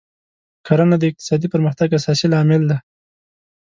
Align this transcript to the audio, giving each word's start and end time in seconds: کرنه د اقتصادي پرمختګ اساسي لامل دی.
کرنه 0.67 0.95
د 0.99 1.03
اقتصادي 1.09 1.47
پرمختګ 1.53 1.89
اساسي 1.99 2.27
لامل 2.33 2.61
دی. 2.71 2.77